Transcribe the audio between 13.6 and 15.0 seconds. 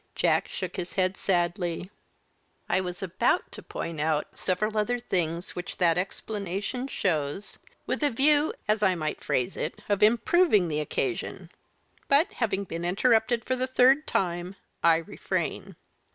third time, I